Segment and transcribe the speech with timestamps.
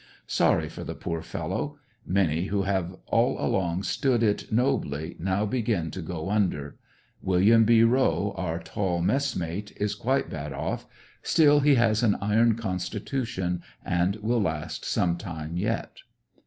[0.25, 1.77] Sorry for the poor fellow.
[2.07, 6.75] Many who have all along stood it nobly now begin to go under
[7.21, 7.65] Wm.
[7.65, 10.87] B Rowe, our tall mess mate, is quite bad off,
[11.21, 15.97] still, he has an iron constitution a^^d will last some time yet.